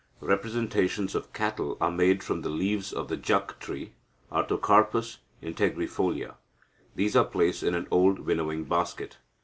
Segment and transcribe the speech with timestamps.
[0.21, 3.93] Representations of cattle are made from the leaves of the jak tree
[4.31, 6.37] (Artocarpus integrifolia).
[6.95, 9.17] These are placed in an old winnowing basket.